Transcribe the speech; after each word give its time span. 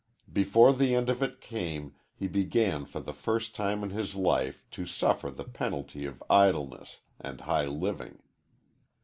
Before 0.33 0.73
the 0.73 0.95
end 0.95 1.11
of 1.11 1.21
it 1.21 1.39
came 1.39 1.93
he 2.15 2.27
began 2.27 2.85
for 2.85 2.99
the 2.99 3.13
first 3.13 3.53
time 3.53 3.83
in 3.83 3.91
his 3.91 4.15
life 4.15 4.63
to 4.71 4.87
suffer 4.87 5.29
the 5.29 5.43
penalty 5.43 6.07
of 6.07 6.23
idleness 6.27 7.01
and 7.19 7.41
high 7.41 7.67
living. 7.67 8.17